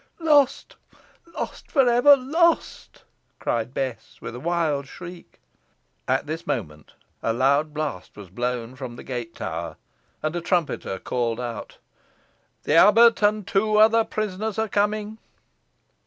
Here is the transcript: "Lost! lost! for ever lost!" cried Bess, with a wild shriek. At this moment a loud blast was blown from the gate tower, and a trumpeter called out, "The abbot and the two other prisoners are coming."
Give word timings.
"Lost! 0.19 0.75
lost! 1.37 1.69
for 1.71 1.87
ever 1.87 2.17
lost!" 2.17 3.03
cried 3.37 3.71
Bess, 3.71 4.17
with 4.19 4.33
a 4.33 4.39
wild 4.39 4.87
shriek. 4.87 5.39
At 6.07 6.25
this 6.25 6.47
moment 6.47 6.93
a 7.21 7.31
loud 7.33 7.71
blast 7.71 8.17
was 8.17 8.31
blown 8.31 8.75
from 8.75 8.95
the 8.95 9.03
gate 9.03 9.35
tower, 9.35 9.77
and 10.23 10.35
a 10.35 10.41
trumpeter 10.41 10.97
called 10.97 11.39
out, 11.39 11.77
"The 12.63 12.73
abbot 12.73 13.21
and 13.21 13.45
the 13.45 13.51
two 13.51 13.77
other 13.77 14.03
prisoners 14.03 14.57
are 14.57 14.67
coming." 14.69 15.19